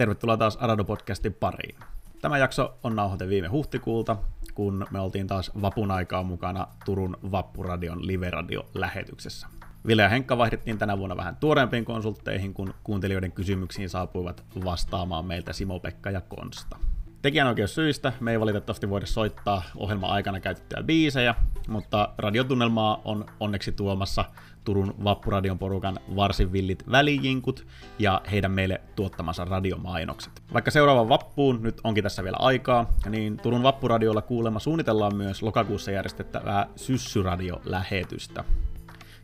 [0.00, 1.78] tervetuloa taas Arado-podcastin pariin.
[2.20, 4.16] Tämä jakso on nauhoite viime huhtikuulta,
[4.54, 9.46] kun me oltiin taas vapun aikaa mukana Turun Vappuradion live-radio-lähetyksessä.
[9.86, 15.52] Ville ja Henkka vaihdettiin tänä vuonna vähän tuoreempiin konsultteihin, kun kuuntelijoiden kysymyksiin saapuivat vastaamaan meiltä
[15.52, 16.76] Simo-Pekka ja Konsta.
[17.22, 21.34] Tekijänoikeussyistä me ei valitettavasti voida soittaa ohjelma aikana käytettyjä biisejä,
[21.68, 24.24] mutta radiotunnelmaa on onneksi tuomassa
[24.64, 27.66] Turun Vappuradion porukan varsin villit välijinkut
[27.98, 30.42] ja heidän meille tuottamansa radiomainokset.
[30.52, 35.90] Vaikka seuraava vappuun nyt onkin tässä vielä aikaa, niin Turun Vappuradiolla kuulemma suunnitellaan myös lokakuussa
[35.90, 38.44] järjestettävää syssyradio-lähetystä.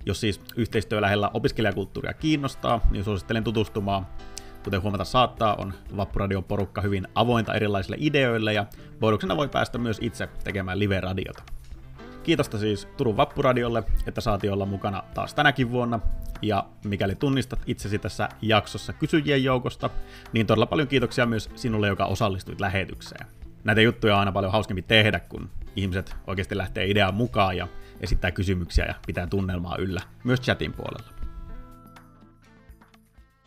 [0.07, 4.07] Jos siis yhteistyö lähellä opiskelijakulttuuria kiinnostaa, niin suosittelen tutustumaan
[4.67, 8.67] Kuten huomata saattaa, on Vappuradion porukka hyvin avointa erilaisille ideoille ja
[9.01, 11.43] bonuksena voi päästä myös itse tekemään live-radiota.
[12.23, 16.01] Kiitosta siis Turun Vappuradiolle, että saatiin olla mukana taas tänäkin vuonna.
[16.43, 19.91] Ja mikäli tunnistat itsesi tässä jaksossa kysyjien joukosta,
[20.33, 23.27] niin todella paljon kiitoksia myös sinulle, joka osallistuit lähetykseen.
[23.65, 27.69] Näitä juttuja on aina paljon hauskempi tehdä, kun ihmiset oikeasti lähtee ideaan mukaan ja
[28.01, 31.16] esittää kysymyksiä ja pitää tunnelmaa yllä, myös chatin puolella.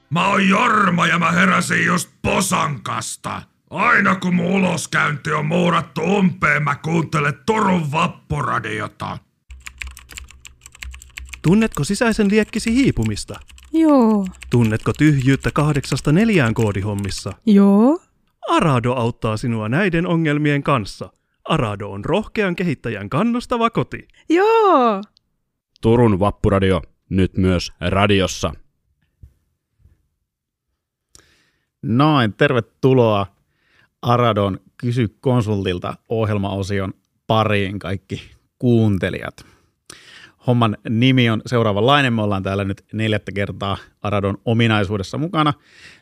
[0.09, 3.41] Mä oon Jorma ja mä heräsin just posankasta.
[3.69, 9.17] Aina kun mun uloskäynti on muurattu umpeen, mä kuuntelen Turun vappuradiota.
[11.41, 13.39] Tunnetko sisäisen liekkisi hiipumista?
[13.73, 14.27] Joo.
[14.49, 17.33] Tunnetko tyhjyyttä kahdeksasta neljään koodihommissa?
[17.45, 18.01] Joo.
[18.47, 21.09] Arado auttaa sinua näiden ongelmien kanssa.
[21.44, 24.07] Arado on rohkean kehittäjän kannustava koti.
[24.29, 25.01] Joo.
[25.81, 28.53] Turun Vappuradio, nyt myös radiossa.
[31.81, 33.27] Noin, tervetuloa
[34.02, 36.94] Aradon Kysy konsultilta ohjelmaosion
[37.27, 39.45] pariin kaikki kuuntelijat.
[40.47, 42.13] Homman nimi on seuraavanlainen.
[42.13, 45.53] Me ollaan täällä nyt neljättä kertaa Aradon ominaisuudessa mukana.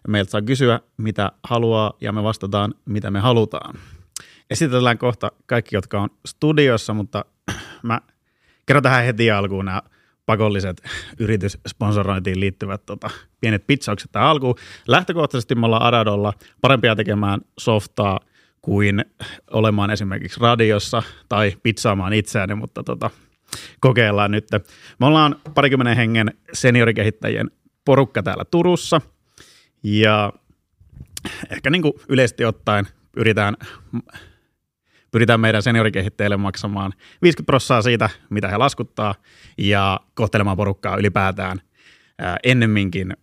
[0.08, 3.76] Meiltä saa kysyä, mitä haluaa, ja me vastataan, mitä me halutaan.
[4.50, 7.26] Esitellään kohta kaikki, jotka on studiossa, mutta
[7.84, 8.02] mä
[8.66, 9.82] kerron tähän heti alkuun nämä
[10.28, 10.82] pakolliset
[11.20, 14.56] yrityssponsorointiin liittyvät tota, pienet pitsaukset tähän alkuun.
[14.88, 18.20] Lähtökohtaisesti me ollaan Aradolla parempia tekemään softaa
[18.62, 19.06] kuin
[19.52, 23.10] olemaan esimerkiksi radiossa tai pizzaamaan itseäni, mutta tota,
[23.80, 24.48] kokeillaan nyt.
[25.00, 27.52] Me ollaan parikymmenen hengen seniorikehittäjien
[27.86, 29.02] porukka täällä Turussa
[29.84, 30.34] ja
[31.50, 33.58] ehkä niin kuin yleisesti ottaen yritetään
[35.12, 39.16] pyritään meidän seniorikehittäjille maksamaan 50 prosenttia siitä, mitä he laskuttaa,
[39.58, 41.62] ja kohtelemaan porukkaa ylipäätään
[42.20, 43.18] ää, ennemminkin,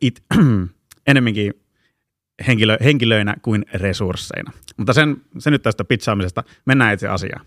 [0.00, 0.24] it,
[1.08, 1.54] ennemminkin
[2.46, 4.52] henkilö, henkilöinä kuin resursseina.
[4.76, 7.46] Mutta sen, sen nyt tästä pitchaamisesta mennään itse asiaan.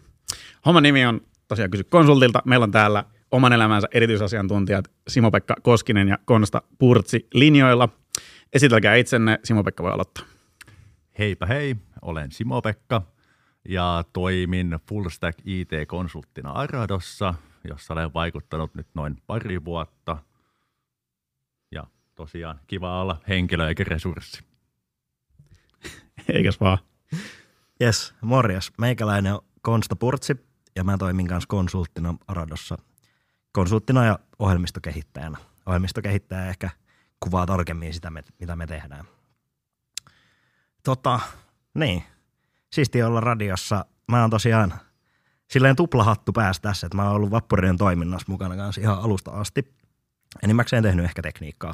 [0.65, 2.41] Homman nimi on tosiaan kysy konsultilta.
[2.45, 7.89] Meillä on täällä oman elämänsä erityisasiantuntijat Simo-Pekka Koskinen ja Konsta Purtsi linjoilla.
[8.53, 10.25] Esitelkää itsenne, Simo-Pekka voi aloittaa.
[11.19, 13.01] Heipä hei, olen Simo-Pekka
[13.67, 17.33] ja toimin Full Stack IT-konsulttina Aradossa,
[17.63, 20.17] jossa olen vaikuttanut nyt noin pari vuotta.
[21.71, 21.83] Ja
[22.15, 24.43] tosiaan kiva olla henkilö eikä resurssi.
[26.33, 26.77] Eikäs vaan.
[27.81, 28.71] Yes, morjas.
[28.77, 32.77] Meikäläinen on Konsta Purtsi ja mä toimin kanssa konsulttina Aradossa.
[33.51, 35.37] Konsulttina ja ohjelmistokehittäjänä.
[35.65, 36.69] Ohjelmistokehittäjä ehkä
[37.19, 39.05] kuvaa tarkemmin sitä, mitä me tehdään.
[40.83, 41.19] Tota,
[41.73, 42.03] niin,
[42.73, 43.85] siistiä olla radiossa.
[44.11, 44.73] Mä oon tosiaan
[45.47, 49.73] silleen tuplahattu päästä tässä, että mä oon ollut Vappurien toiminnassa mukana kanssa ihan alusta asti.
[50.43, 51.73] Enimmäkseen tehnyt ehkä tekniikkaa.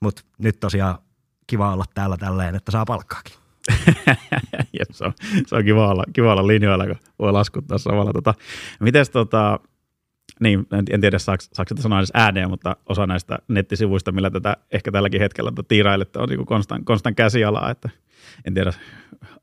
[0.00, 0.98] Mutta nyt tosiaan
[1.46, 3.34] kiva olla täällä tälleen, että saa palkkaakin.
[4.78, 5.12] Jep, se, on,
[5.46, 8.12] se on kiva olla, kiva olla linjoilla, kun voi laskuttaa samalla.
[8.12, 8.34] Tota,
[8.80, 9.60] mites tota,
[10.40, 14.92] niin, en, tiedä saako, saako sanoa edes ääneen, mutta osa näistä nettisivuista, millä tätä ehkä
[14.92, 17.90] tälläkin hetkellä tiirailette, on niin konstan, konstan käsialaa, että
[18.44, 18.72] en tiedä,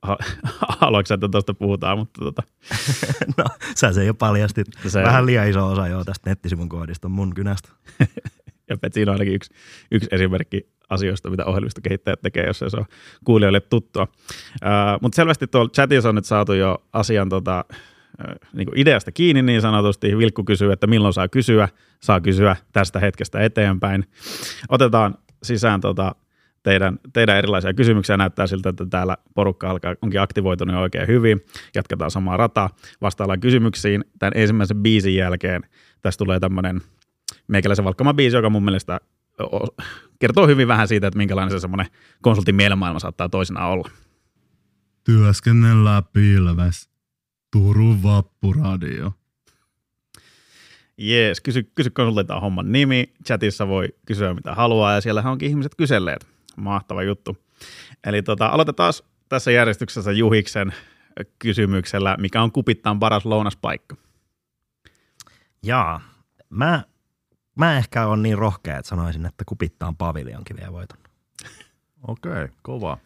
[0.79, 2.43] haluatko että tuosta puhutaan, mutta tota.
[3.37, 3.43] no,
[3.75, 4.67] sä se jo paljastit.
[4.87, 7.69] Se Vähän liian iso osa jo tästä nettisivun koodista mun kynästä.
[8.69, 9.53] ja siinä on ainakin yksi,
[9.91, 12.85] yksi esimerkki asioista, mitä ohjelmistokehittäjät tekee, jos se on
[13.23, 14.03] kuulijoille tuttua.
[14.03, 17.65] Uh, mutta selvästi tuolla chatissa on nyt saatu jo asian tota,
[18.53, 20.17] niin ideasta kiinni niin sanotusti.
[20.17, 21.69] Vilkku kysyy, että milloin saa kysyä.
[22.01, 24.05] Saa kysyä tästä hetkestä eteenpäin.
[24.69, 26.15] Otetaan sisään tota,
[26.63, 28.17] teidän, teidän erilaisia kysymyksiä.
[28.17, 31.45] Näyttää siltä, että täällä porukka alkaa, onkin aktivoitunut oikein hyvin.
[31.75, 32.69] Jatketaan samaa rataa.
[33.01, 34.03] Vastaillaan kysymyksiin.
[34.19, 35.61] Tämän ensimmäisen biisin jälkeen
[36.01, 36.81] tästä tulee tämmöinen
[37.47, 38.99] meikäläisen valkkama biisi, joka mun mielestä
[40.19, 41.87] kertoo hyvin vähän siitä, että minkälainen se semmoinen
[42.21, 43.89] konsultin mielenmaailma saattaa toisinaan olla.
[45.03, 46.96] Työskennellään pilves.
[47.51, 49.13] Turun vappuradio.
[50.97, 53.13] Jees, kysy, kysy konsultilta on homman nimi.
[53.25, 56.27] Chatissa voi kysyä mitä haluaa ja siellähän onkin ihmiset kyselleet
[56.57, 57.37] mahtava juttu.
[58.03, 58.93] Eli tota, aloitetaan
[59.29, 60.73] tässä järjestyksessä Juhiksen
[61.39, 63.95] kysymyksellä, mikä on kupittaan paras lounaspaikka?
[65.63, 66.01] Jaa,
[66.49, 66.83] mä,
[67.55, 70.97] mä ehkä on niin rohkea, että sanoisin, että kupittaan paviljonkin vielä voiton.
[72.07, 72.97] Okei, okay, kova.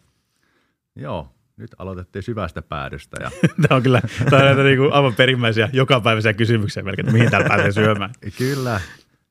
[0.96, 3.16] Joo, nyt aloitettiin syvästä päädystä.
[3.20, 3.30] Ja...
[3.62, 4.00] Tämä on kyllä
[4.30, 8.10] tämä on näitä niinku aivan perimmäisiä jokapäiväisiä kysymyksiä melkein, että mihin täällä pääsee syömään.
[8.38, 8.80] kyllä,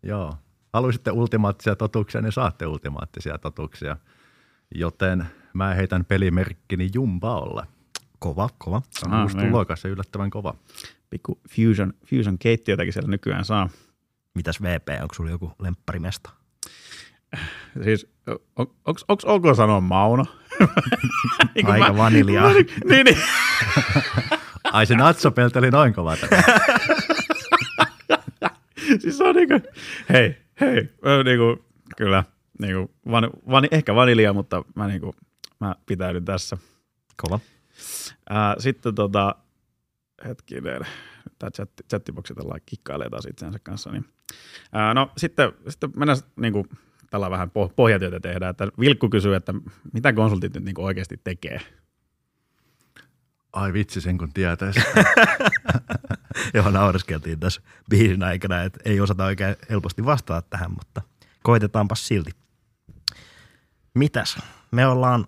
[0.03, 0.35] joo.
[0.73, 3.97] Haluaisitte ultimaattisia totuuksia, niin saatte ultimaattisia totuuksia.
[4.75, 7.63] Joten mä heitän pelimerkkini Jumbaolle.
[8.19, 8.81] Kova, kova.
[8.89, 9.49] Se on Ah, uusi niin.
[9.49, 10.55] tulokas ja yllättävän kova.
[11.09, 13.69] Pikku fusion, fusion keittiötäkin siellä nykyään saa.
[14.35, 16.29] Mitäs VP, onko sulla joku lempparimesta?
[17.83, 18.07] Siis,
[18.55, 20.25] on, onks ok sanoa Mauno?
[21.55, 22.53] Niin kuin Aika vaniljaa.
[22.89, 23.17] niin, niin.
[24.63, 26.15] Ai se natsopelti oli noin kova
[28.99, 29.59] siis se on niinku,
[30.09, 31.65] hei, hei, ö, niinku,
[31.97, 32.23] kyllä,
[32.59, 35.15] niinku, van, van, ehkä vanilja, mutta mä, niinku,
[35.59, 36.57] mä pitäydyn tässä.
[37.21, 37.39] Kova.
[38.29, 39.35] Ää, sitten tota,
[40.25, 40.81] hetkinen,
[41.39, 43.91] tämä chatti, chattiboksi tällä kikkailee taas itseänsä kanssa.
[43.91, 44.05] Niin.
[44.71, 46.67] Ää, no sitten, sitten mennään niinku,
[47.11, 49.53] tällä vähän poh- pohjatyötä tehdään, että Vilkku kysyy, että
[49.93, 51.59] mitä konsultit nyt niinku oikeasti tekee.
[53.53, 54.79] Ai vitsi sen kun tietäisi.
[56.53, 61.01] Joo, naureskeltiin tässä biisin aikana, että ei osata oikein helposti vastata tähän, mutta
[61.43, 62.31] koitetaanpas silti.
[63.93, 64.37] Mitäs?
[64.71, 65.25] Me ollaan,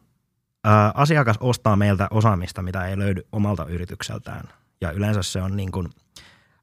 [0.64, 4.50] ää, asiakas ostaa meiltä osaamista, mitä ei löydy omalta yritykseltään.
[4.82, 5.90] Ja yleensä se on niin kuin,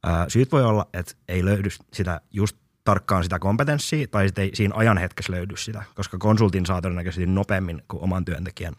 [0.02, 4.50] ää, syyt voi olla, että ei löydy sitä just tarkkaan sitä kompetenssia, tai sitten ei
[4.54, 8.74] siinä ajan hetkessä löydy sitä, koska konsultin saa todennäköisesti nopeammin kuin oman työntekijän.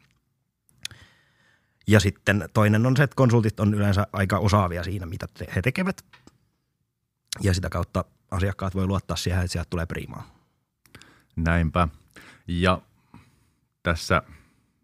[1.87, 6.05] Ja sitten toinen on se, että konsultit on yleensä aika osaavia siinä, mitä he tekevät.
[7.41, 10.35] Ja sitä kautta asiakkaat voi luottaa siihen, että sieltä tulee priimaa.
[11.35, 11.87] Näinpä.
[12.47, 12.81] Ja
[13.83, 14.21] tässä,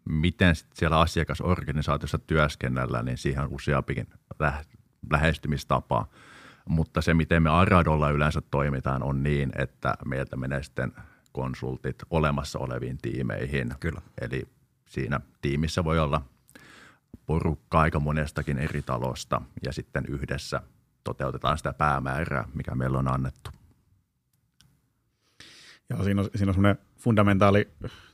[0.04, 4.06] miten siellä asiakasorganisaatiossa työskennellään, niin siihen on useampikin
[4.38, 4.64] lä-
[5.10, 6.06] lähestymistapa.
[6.68, 10.92] Mutta se, miten me Aradolla yleensä toimitaan, on niin, että meiltä menee sitten
[11.32, 13.74] konsultit olemassa oleviin tiimeihin.
[13.80, 14.00] Kyllä.
[14.20, 14.48] Eli
[14.86, 16.22] siinä tiimissä voi olla
[17.26, 20.62] porukka aika monestakin eri talosta ja sitten yhdessä
[21.04, 23.50] toteutetaan sitä päämäärää, mikä meillä on annettu.
[25.90, 27.68] Joo, siinä on, siinä on semmoinen fundamentaali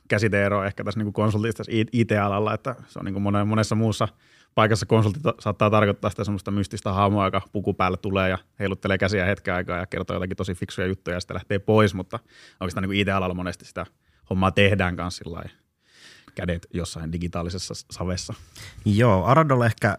[0.07, 4.07] käsiteero ehkä tässä niin konsultissa tässä IT-alalla, että se on niin monessa muussa
[4.55, 8.97] paikassa konsultti ta- saattaa tarkoittaa sitä semmoista mystistä hahmoa, joka puku päälle tulee ja heiluttelee
[8.97, 12.19] käsiä hetken aikaa ja kertoo jotakin tosi fiksuja juttuja ja sitten lähtee pois, mutta
[12.59, 13.85] oikeastaan niin IT-alalla monesti sitä
[14.29, 15.43] hommaa tehdään kanssa sillä
[16.35, 18.33] kädet jossain digitaalisessa savessa.
[18.85, 19.97] Joo, Aradolla ehkä,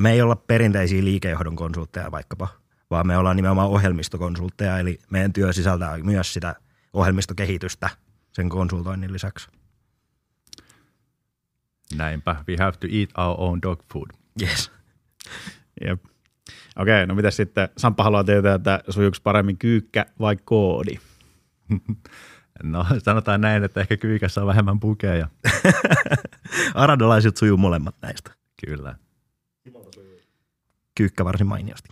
[0.00, 2.48] me ei olla perinteisiä liikejohdon konsultteja vaikkapa,
[2.90, 6.54] vaan me ollaan nimenomaan ohjelmistokonsultteja, eli meidän työ sisältää myös sitä
[6.92, 7.90] ohjelmistokehitystä
[8.32, 9.59] sen konsultoinnin lisäksi.
[11.96, 14.10] Näinpä, we have to eat our own dog food.
[14.42, 14.72] Yes.
[15.86, 16.04] Jep.
[16.76, 17.68] Okei, no mitä sitten?
[17.76, 20.94] Samppa haluaa tietää, että sujuuko paremmin kyykkä vai koodi?
[22.62, 25.28] No sanotaan näin, että ehkä kyykässä on vähemmän pukeja.
[26.74, 28.30] Aradolaiset sujuu molemmat näistä.
[28.66, 28.94] Kyllä.
[30.94, 31.88] Kyykkä varsin mainiosti.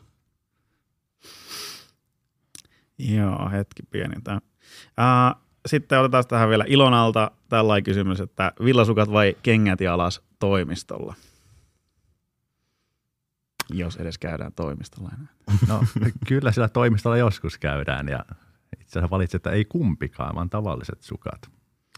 [2.99, 4.41] Joo, hetki pieni tämä.
[5.67, 11.15] Sitten otetaan tähän vielä Ilonalta tällainen kysymys, että villasukat vai kengät jalas toimistolla?
[13.71, 15.33] Jos edes käydään toimistolla enää.
[15.69, 15.81] No
[16.29, 18.25] kyllä siellä toimistolla joskus käydään ja
[18.81, 21.51] itse asiassa valitset, että ei kumpikaan, vaan tavalliset sukat.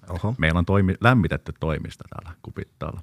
[0.09, 0.35] Oho.
[0.39, 3.01] Meillä on toimi, lämmitetty toimisto täällä kupittaalla.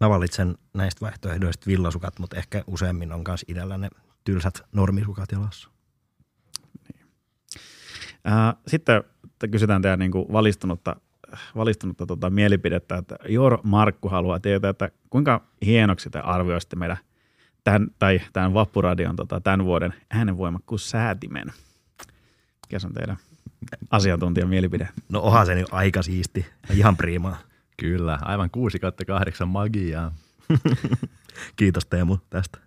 [0.00, 3.88] Mä valitsen näistä vaihtoehdoista villasukat, mutta ehkä useammin on myös itsellä ne
[4.24, 5.68] tylsät normisukat jalassa.
[8.26, 9.04] Uh, sitten
[9.38, 10.96] te kysytään teidän niin kuin valistunutta,
[11.56, 16.98] valistunutta tota, mielipidettä, että Jor Markku haluaa tietää, että kuinka hienoksi te arvioisitte meidän
[17.64, 21.52] tämän, tai tämän Vappuradion tota, tämän vuoden äänenvoimakkuussäätimen.
[22.66, 23.16] Mikä on teidän
[23.90, 24.88] asiantuntijan mielipide?
[25.08, 27.38] No onhan se nyt aika siisti ja ihan priimaa.
[27.76, 30.14] Kyllä, aivan 6 kautta 8 magiaa.
[31.56, 32.58] Kiitos Teemu tästä.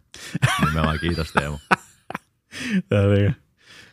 [0.66, 1.58] Nimenomaan kiitos Teemu.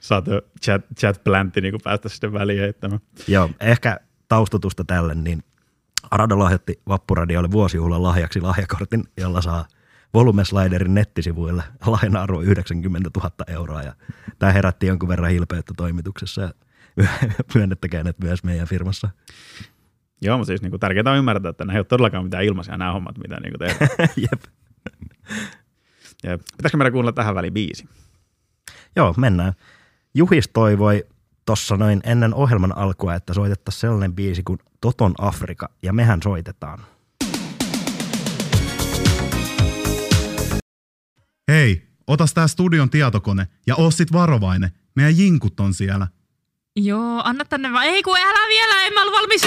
[0.01, 3.01] Saat jo chat, chat plantti niin päästä sitten väliin heittämään.
[3.29, 5.43] Joo, ehkä taustutusta tälle, niin
[6.11, 9.65] Arado lahjoitti Vappuradiolle vuosijuhlan lahjaksi lahjakortin, jolla saa
[10.15, 13.83] Volumesliderin nettisivuille laina-arvo 90 000 euroa.
[13.83, 13.93] Ja
[14.39, 16.51] tämä herätti jonkun verran hilpeyttä toimituksessa ja
[17.55, 19.11] myönnettäkään, että myös meidän firmassa.
[20.23, 22.77] Joo, mutta siis niin kuin, tärkeää on ymmärtää, että nämä ei ole todellakaan mitään ilmaisia
[22.77, 24.09] nämä hommat, mitä niin tehdään.
[24.31, 24.43] Jep.
[26.23, 27.89] Ja pitäisikö meidän kuunnella tähän väliin biisi?
[28.97, 29.53] Joo, mennään.
[30.15, 31.07] Juhis toivoi
[31.47, 36.79] tossa noin ennen ohjelman alkua, että soitettaisiin sellainen biisi kuin Toton Afrika, ja mehän soitetaan.
[41.49, 44.71] Hei, otas tää studion tietokone ja oo sit varovainen.
[44.95, 46.09] Meidän jinkut on siellä.
[46.77, 47.85] Joo, anna tänne vaan.
[47.85, 49.43] Ei kun älä vielä, en mä ollut valmis.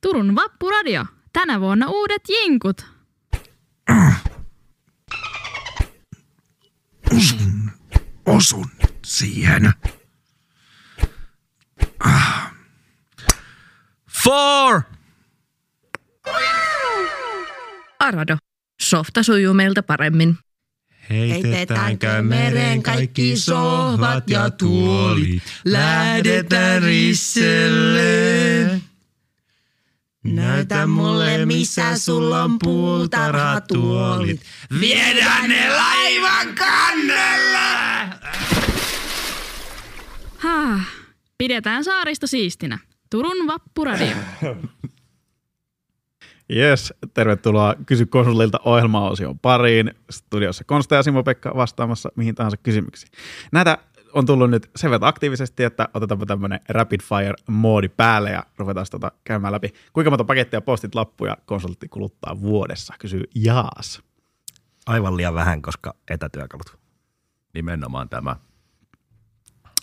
[0.00, 1.06] Turun Vappuradio.
[1.32, 2.86] Tänä vuonna uudet jinkut.
[7.16, 7.70] Osun,
[8.26, 8.66] osun
[9.04, 9.72] siihen.
[14.24, 14.82] Four!
[17.98, 18.36] Arado.
[18.82, 20.38] Softa sujuu meiltä paremmin.
[21.10, 25.42] Heitetäänkö mereen kaikki sohvat ja tuolit?
[25.64, 28.80] Lähdetään risselle.
[30.24, 34.40] Näytä mulle, missä sulla on puutarhatuolit.
[34.80, 37.62] Viedään ne laivan kannelle!
[40.38, 41.01] Hah.
[41.42, 42.78] Pidetään saaristo siistinä.
[43.10, 44.16] Turun Vappuradio.
[46.56, 49.94] Yes, tervetuloa Kysy konsulilta ohjelmaosion pariin.
[50.10, 53.12] Studiossa Konsta ja Simo-Pekka vastaamassa mihin tahansa kysymyksiin.
[53.52, 53.78] Näitä
[54.12, 58.86] on tullut nyt sen verran aktiivisesti, että otetaanpa tämmöinen rapid fire moodi päälle ja ruvetaan
[58.90, 59.72] tota käymään läpi.
[59.92, 64.02] Kuinka monta pakettia postit lappuja konsultti kuluttaa vuodessa, kysyy Jaas.
[64.86, 66.78] Aivan liian vähän, koska etätyökalut.
[67.54, 68.36] Nimenomaan tämä.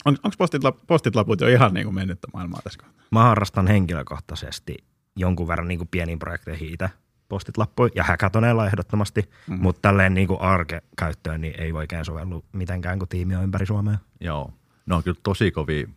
[0.09, 3.05] On, onko postit, postit laput jo ihan niin kuin mennyttä maailmaa tässä kohtaa?
[3.11, 4.77] Mä harrastan henkilökohtaisesti
[5.15, 6.89] jonkun verran niin kuin pieniin projekteihin itse
[7.29, 9.59] postit lappuja ja häkätoneella ehdottomasti, mm.
[9.61, 13.97] mutta tälleen niin kuin arke-käyttöön niin ei oikein sovellu mitenkään, kun tiimi on ympäri Suomea.
[14.21, 14.53] Joo.
[14.85, 15.87] Ne on kyllä tosi kovia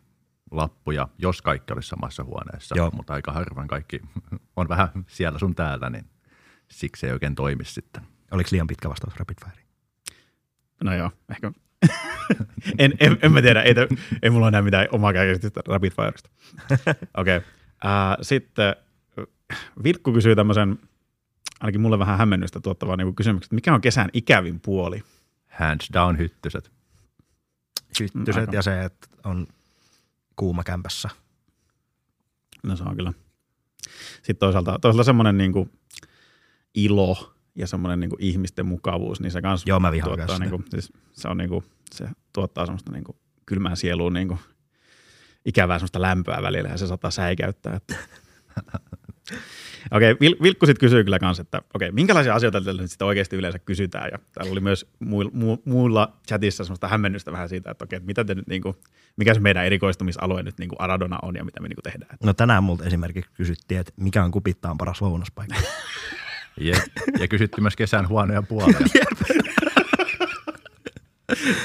[0.50, 2.90] lappuja, jos kaikki olisi samassa huoneessa, Joo.
[2.90, 4.00] mutta aika harvoin kaikki
[4.56, 6.04] on vähän siellä sun täällä, niin
[6.68, 8.02] siksi ei oikein toimi sitten.
[8.30, 9.62] Oliko liian pitkä vastaus Rapid Fire?
[10.84, 11.52] No joo, ehkä.
[12.78, 13.88] En, en, en, mä tiedä, ei, te,
[14.22, 16.30] ei mulla enää mitään omaa käsitystä Rapid Firesta.
[17.20, 17.36] Okei.
[17.36, 17.38] Okay.
[17.84, 18.76] Uh, sitten
[19.84, 20.78] Vilkku kysyy tämmöisen,
[21.60, 25.02] ainakin mulle vähän hämmennystä tuottavaa niin kysymyksen, että mikä on kesän ikävin puoli?
[25.48, 26.72] Hands down hyttyset.
[28.00, 28.56] Hyttyset Aika.
[28.56, 29.46] ja se, että on
[30.36, 31.08] kuuma kämpässä.
[32.62, 33.12] No se on kyllä.
[34.16, 35.70] Sitten toisaalta, toisaalta semmoinen niin kuin
[36.74, 40.50] ilo ja semmoinen niin kuin ihmisten mukavuus, niin se kans Joo, mä vihaan tuottaa, niin
[40.50, 43.16] kuin, siis se, on niin kuin, se tuottaa semmoista niin kuin
[43.46, 44.40] kylmään sieluun niin kuin
[45.44, 47.76] ikävää semmoista lämpöä välillä ja se saattaa säikäyttää.
[47.76, 47.94] Että.
[49.90, 53.58] Okei, Vil, Vilkku sitten kysyy kyllä kanssa, että okei, minkälaisia asioita nyt sitten oikeasti yleensä
[53.58, 57.96] kysytään ja täällä oli myös muilla, mu, muilla chatissa semmoista hämmennystä vähän siitä, että okei,
[57.96, 58.76] että mitä te nyt niin kuin,
[59.16, 62.16] mikä se meidän erikoistumisalue nyt niin kuin Aradona on ja mitä me niin kuin tehdään.
[62.22, 65.56] No tänään multa esimerkiksi kysyttiin, että mikä on kupittaan paras lounaspaikka.
[66.60, 66.76] Ja,
[67.18, 68.78] ja kysytty myös kesän huonoja puolia.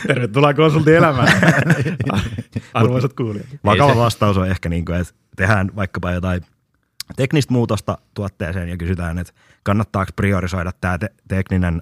[0.07, 1.41] Tervetuloa konsultin elämään,
[2.73, 3.47] arvoisat kuulijat.
[3.65, 6.41] Vakava vastaus on ehkä niin kuin, että tehdään vaikkapa jotain
[7.15, 11.81] teknistä muutosta tuotteeseen ja kysytään, että kannattaako priorisoida tämä te- tekninen,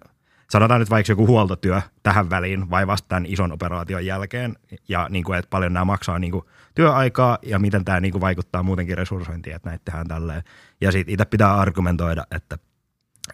[0.49, 4.55] sanotaan nyt vaikka joku huoltotyö tähän väliin vai vasta tämän ison operaation jälkeen
[4.87, 6.45] ja niin kuin, että paljon nämä maksaa niin kuin
[6.75, 10.43] työaikaa ja miten tämä niin kuin vaikuttaa muutenkin resurssointiin, että näitä tehdään tälleen.
[10.81, 12.57] Ja sitten itse pitää argumentoida, että,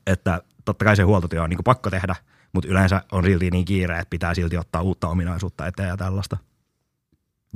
[0.08, 2.16] että totta kai se huoltotyö on niin pakko tehdä,
[2.54, 6.38] mutta yleensä on silti niin kiire, että pitää silti ottaa uutta ominaisuutta eteen ja tällaista.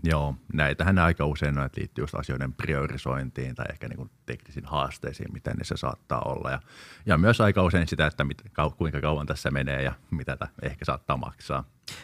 [0.03, 5.33] Joo, näitähän aika usein noit liittyy just asioiden priorisointiin tai ehkä niin kuin teknisiin haasteisiin,
[5.33, 6.51] miten niissä saattaa olla.
[6.51, 6.59] Ja,
[7.05, 8.41] ja myös aika usein sitä, että mit,
[8.77, 11.63] kuinka kauan tässä menee ja mitä tämä ehkä saattaa maksaa.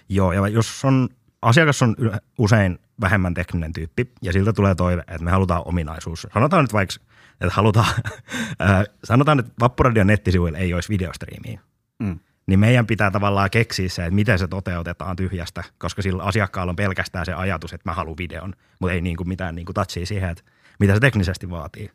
[0.10, 1.10] Joo, ja jos on,
[1.42, 1.96] asiakas on
[2.38, 6.28] usein vähemmän tekninen tyyppi, ja siltä tulee toive, että me halutaan ominaisuus.
[6.34, 6.96] Sanotaan nyt vaikka,
[7.42, 7.94] että halutaan,
[8.60, 11.60] ää, sanotaan, että Vappuradion nettisivuilla ei olisi videostriimiä.
[12.00, 12.20] Mm.
[12.48, 16.76] Niin meidän pitää tavallaan keksiä se, että miten se toteutetaan tyhjästä, koska sillä asiakkaalla on
[16.76, 20.44] pelkästään se ajatus, että mä haluan videon, mutta ei niinku mitään niinku touchia siihen, että
[20.80, 21.92] mitä se teknisesti vaatii.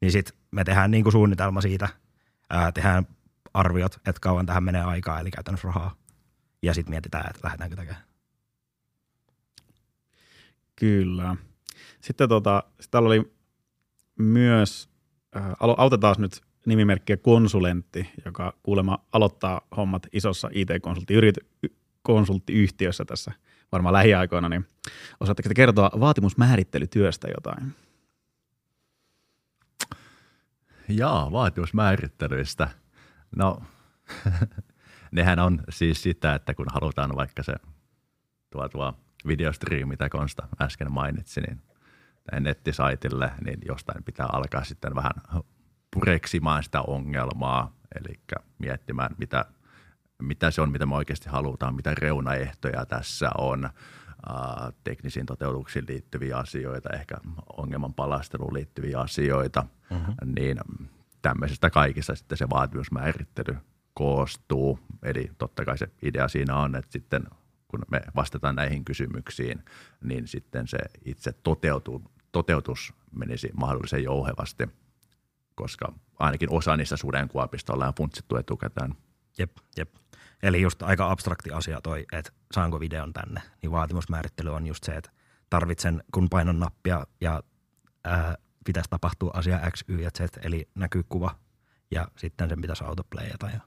[0.00, 1.88] Niin sitten me tehdään niinku suunnitelma siitä,
[2.50, 3.06] ää, tehdään
[3.54, 5.94] arviot, että kauan tähän menee aikaa, eli käytännössä rahaa.
[6.62, 8.07] Ja sitten mietitään, että lähdetäänkö tekemään.
[10.78, 11.36] Kyllä.
[12.00, 13.32] Sitten tota, sit täällä oli
[14.18, 14.88] myös,
[15.36, 23.32] äh, autetaan nyt nimimerkkiä konsulentti, joka kuulemma aloittaa hommat isossa IT-konsulttiyhtiössä tässä
[23.72, 24.66] varmaan lähiaikoina, niin
[25.20, 27.74] osaatteko te kertoa vaatimusmäärittelytyöstä jotain?
[30.88, 32.68] Jaa, vaatimusmäärittelyistä.
[33.36, 33.62] No,
[35.12, 37.54] nehän on siis sitä, että kun halutaan vaikka se
[38.50, 38.94] tuo, tuo
[39.26, 41.60] videostriimi, mitä Konsta äsken mainitsi, niin
[42.40, 45.12] nettisaitille, niin jostain pitää alkaa sitten vähän
[45.94, 48.20] pureksimaan sitä ongelmaa, eli
[48.58, 49.44] miettimään, mitä,
[50.22, 53.70] mitä se on, mitä me oikeasti halutaan, mitä reunaehtoja tässä on,
[54.84, 57.16] teknisiin toteutuksiin liittyviä asioita, ehkä
[57.56, 60.14] ongelman palasteluun liittyviä asioita, mm-hmm.
[60.34, 60.58] niin
[61.22, 63.56] tämmöisestä kaikissa sitten se vaatimusmäärittely
[63.94, 64.78] koostuu.
[65.02, 67.22] Eli totta kai se idea siinä on, että sitten
[67.68, 69.64] kun me vastataan näihin kysymyksiin,
[70.04, 74.68] niin sitten se itse toteutu, toteutus menisi mahdollisen jouhevasti,
[75.54, 78.94] koska ainakin osa niistä sudenkuopista ollaan funtsittu etukäteen.
[79.38, 79.94] Jep, jep.
[80.42, 84.92] Eli just aika abstrakti asia toi, että saanko videon tänne, niin vaatimusmäärittely on just se,
[84.92, 85.10] että
[85.50, 87.42] tarvitsen, kun painan nappia ja
[88.04, 91.38] ää, pitäisi tapahtua asia X, Y ja Z, eli näkyy kuva
[91.90, 93.60] ja sitten sen pitäisi autoplayata ja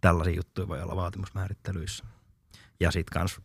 [0.00, 2.04] tällaisia juttuja voi olla vaatimusmäärittelyissä.
[2.80, 3.40] Ja sitten kans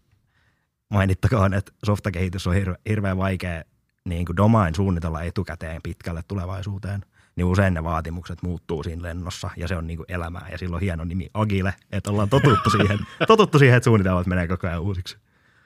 [0.89, 3.63] mainittakoon, että softakehitys on hirve, hirveän vaikea
[4.05, 9.67] niin kuin domain suunnitella etukäteen pitkälle tulevaisuuteen, niin usein ne vaatimukset muuttuu siinä lennossa ja
[9.67, 13.59] se on niin kuin elämää ja silloin hieno nimi Agile, että ollaan totuttu siihen, totuttu
[13.59, 15.17] siihen että suunnitelmat menee koko ajan uusiksi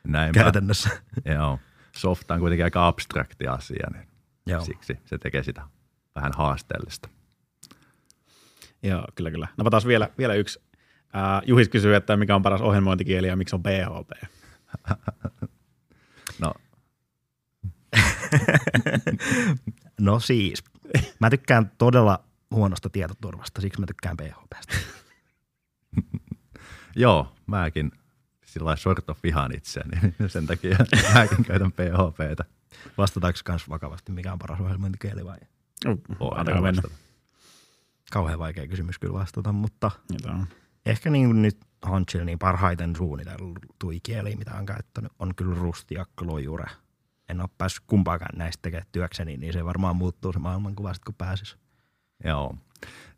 [0.07, 0.39] Näinpä.
[0.39, 0.89] käytännössä.
[1.35, 1.59] Joo.
[1.97, 4.07] Softa on kuitenkin aika abstrakti asia, niin
[4.45, 4.61] Joo.
[4.61, 5.61] siksi se tekee sitä
[6.15, 7.09] vähän haasteellista.
[8.83, 9.47] Joo, kyllä, kyllä.
[9.57, 10.61] Napataan vielä, vielä yksi.
[11.15, 14.29] Äh, Juhis kysyy, että mikä on paras ohjelmointikieli ja miksi on PHP?
[16.39, 16.53] No,
[19.99, 20.63] No siis,
[21.19, 24.73] mä tykkään todella huonosta tietoturvasta, siksi mä tykkään PHPstä.
[26.95, 27.91] joo, mäkin
[28.45, 30.77] sillä lailla sort of vihaan itseäni, sen takia
[31.13, 32.45] mäkin käytän PHPtä.
[32.97, 35.37] Vastataanko kans vakavasti, mikä on paras ohjelmointikieli vai?
[36.77, 36.95] Vastata.
[38.11, 40.47] Kauhean vaikea kysymys kyllä vastata, mutta Niitä on.
[40.85, 41.57] Ehkä niin kuin nyt
[41.89, 46.65] Honchil niin parhaiten suunniteltu kieli, mitä on käyttänyt, on kyllä Rust ja Clojure.
[47.29, 51.15] En ole päässyt kumpaakaan näistä tekemään työkseni, niin se varmaan muuttuu se maailmankuva sitten, kun
[51.17, 51.57] pääsis.
[52.23, 52.55] Joo.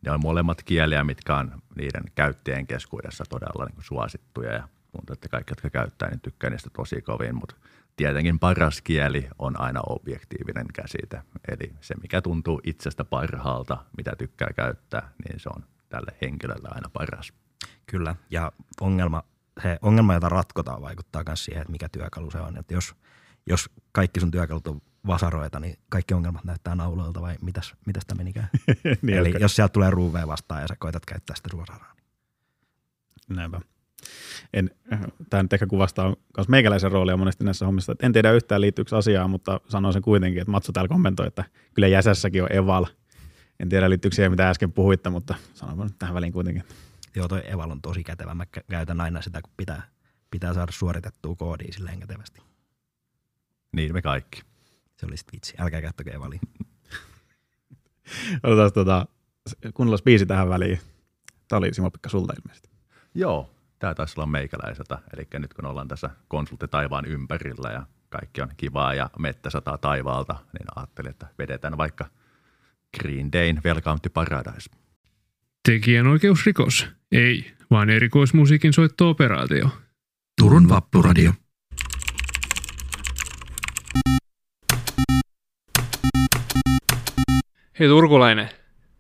[0.02, 5.14] Ne on molemmat kieliä, mitkä on niiden käyttäjien keskuudessa todella niin kuin suosittuja ja tuntuu,
[5.14, 7.56] että kaikki, jotka käyttää, niin tykkää niistä tosi kovin, mutta
[7.96, 11.22] tietenkin paras kieli on aina objektiivinen käsite.
[11.48, 16.90] Eli se, mikä tuntuu itsestä parhaalta, mitä tykkää käyttää, niin se on tälle henkilölle aina
[16.94, 17.34] paras.
[17.86, 19.24] Kyllä, ja ongelma,
[19.64, 22.58] se ongelma, jota ratkotaan, vaikuttaa myös siihen, että mikä työkalu se on.
[22.58, 22.96] Että jos,
[23.46, 28.18] jos kaikki sun työkalut on vasaroita, niin kaikki ongelmat näyttää nauloilta vai mitäs, mitäs tämä
[28.18, 28.50] menikään?
[29.02, 31.98] niin, Eli eli, jos sieltä tulee ruuvea vastaan ja sä koetat käyttää sitä suoraan.
[33.30, 33.62] Näinpä.
[34.54, 34.72] En,
[35.30, 37.92] tämä nyt ehkä kuvastaa myös meikäläisen roolia monesti näissä hommissa.
[37.92, 41.44] Että en tiedä yhtään liittyykö asiaan, mutta sanon sen kuitenkin, että Matsu täällä kommentoi, että
[41.74, 42.86] kyllä jäsessäkin on Eval.
[43.60, 46.64] En tiedä liittyykö siihen, mitä äsken puhuitte, mutta sanon nyt tähän väliin kuitenkin.
[47.18, 48.36] Joo, toi Eval on tosi kätevä.
[48.36, 49.82] Mä kä- käytän aina sitä, kun pitää,
[50.32, 52.42] pitää saada suoritettua koodia silleen kätevästi.
[53.76, 54.42] Niin me kaikki.
[54.98, 55.54] Se oli sit vitsi.
[55.60, 56.40] Älkää käyttäkö Evalia.
[58.44, 59.08] Otetaan tota,
[59.74, 60.80] kuunnellaan biisi tähän väliin.
[61.48, 62.70] Tämä oli Simo-Pekka sulta ilmeisesti.
[63.14, 63.50] Joo,
[63.80, 65.00] tämä taisi olla meikäläiseltä.
[65.14, 69.78] Eli nyt kun ollaan tässä konsultti taivaan ympärillä ja kaikki on kivaa ja mettä sataa
[69.78, 72.06] taivaalta, niin ajattelin, että vedetään vaikka
[73.00, 74.70] Green Dayn Welcome to Paradise.
[75.68, 76.88] Tekijänoikeusrikos.
[77.12, 79.70] Ei, vaan erikoismusiikin soitto-operaatio.
[80.42, 81.32] Turun Vappuradio.
[87.80, 88.50] Hei turkulainen,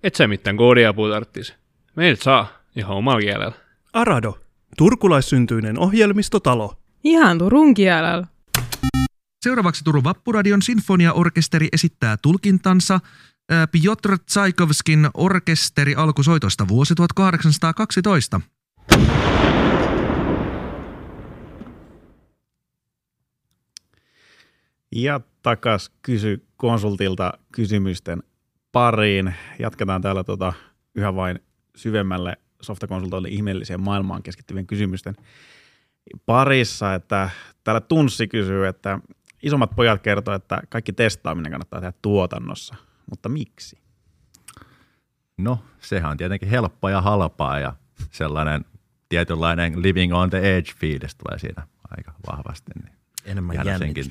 [0.04, 1.54] et sä mitään koodiapua tarttis.
[1.96, 3.56] Meiltä saa, ihan omalla kielellä.
[3.94, 4.40] Arado,
[4.78, 6.82] turkulaissyntyinen ohjelmistotalo.
[7.04, 8.28] Ihan Turun kielellä.
[9.44, 13.00] Seuraavaksi Turun Vappuradion sinfoniaorkesteri esittää tulkintansa
[13.72, 18.42] Piotr Tsaikovskin orkesteri alkusoitosta vuosi 1812.
[24.96, 28.24] Ja takas kysy konsultilta kysymysten
[28.72, 29.36] pariin.
[29.60, 30.54] Jatketaan täällä tota,
[30.96, 31.40] yhä vain
[31.76, 35.16] syvemmälle softakonsultoille ihmeelliseen maailmaan keskittyvien kysymysten
[36.26, 36.94] parissa.
[36.94, 37.30] Että
[37.64, 39.00] täällä Tunssi kysyy, että
[39.44, 42.76] isommat pojat kertoo, että kaikki testaaminen kannattaa tehdä tuotannossa,
[43.10, 43.78] mutta miksi?
[45.38, 47.76] No, sehän on tietenkin helppoa ja halpaa ja
[48.12, 48.66] sellainen
[49.10, 51.68] tietynlainen living on the edge fiilis tulee siinä
[51.98, 52.72] aika vahvasti.
[52.84, 53.58] Niin Enemmän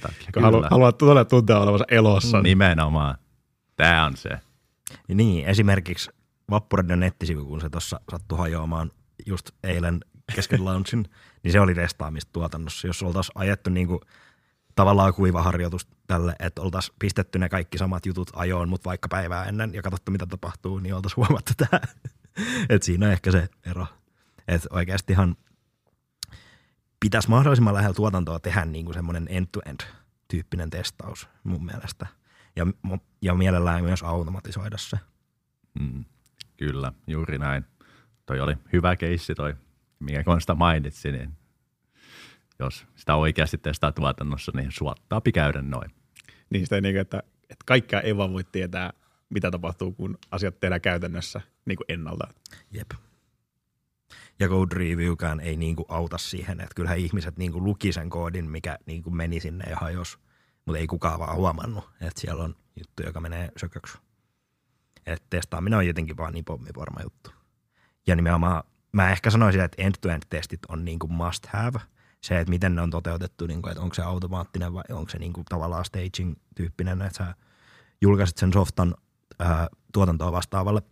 [0.01, 0.31] takia.
[0.35, 2.37] Kun halu, haluat todella tuntea olevansa elossa.
[2.37, 2.43] Niin.
[2.45, 3.19] Nimenomaan.
[3.77, 4.31] Tämä on se.
[5.09, 6.11] Niin, esimerkiksi
[6.51, 8.91] Vappuradion nettisivu, kun se tuossa sattui hajoamaan
[9.27, 10.01] just eilen
[10.35, 11.09] kesken launchin,
[11.43, 12.87] niin se oli testaamista tuotannossa.
[12.87, 14.01] Jos oltaisiin ajettu niin kuin
[14.77, 19.75] tavallaan kuivaharjoitus tälle, että oltaisiin pistetty ne kaikki samat jutut ajoon, mutta vaikka päivää ennen
[19.75, 21.81] ja katsottu mitä tapahtuu, niin oltaisiin huomattu tämä.
[22.69, 23.87] että siinä on ehkä se ero.
[24.49, 25.37] Että oikeastihan
[27.01, 29.81] pitäisi mahdollisimman lähellä tuotantoa tehdä niin kuin semmoinen end-to-end
[30.29, 32.07] tyyppinen testaus mun mielestä.
[32.57, 32.67] Ja,
[33.23, 34.97] ja mielellään myös automatisoida se.
[35.81, 36.05] Mm,
[36.57, 37.65] kyllä, juuri näin.
[38.27, 39.55] Toi oli hyvä keissi toi,
[39.99, 41.33] minkä Konsta mainitsi, niin
[42.59, 45.91] jos sitä oikeasti testaa tuotannossa, niin suottaa käydä noin.
[46.51, 48.93] Niin sitä ei niin, että, että kaikkea ei vaan voi tietää,
[49.29, 52.29] mitä tapahtuu, kun asiat tehdään käytännössä niin kuin ennalta.
[52.71, 52.91] Jep.
[54.41, 58.79] Ja code reviewkään ei niinku auta siihen, että kyllähän ihmiset niinku luki sen koodin, mikä
[58.87, 60.19] niinku meni sinne ja hajos,
[60.67, 63.99] mutta ei kukaan vaan huomannut, että siellä on juttu, joka menee sököksi.
[65.07, 67.31] Et testaaminen on jotenkin vaan niin pommivarma juttu.
[68.07, 71.81] Ja nimenomaan mä ehkä sanoisin, että end-to-end testit on niinku must have.
[72.27, 75.43] Se, että miten ne on toteutettu, niinku, että onko se automaattinen vai onko se niinku
[75.49, 77.35] tavallaan staging-tyyppinen, että sä
[78.01, 78.95] julkaiset sen softan
[79.39, 80.83] ää, tuotantoa vastaavalle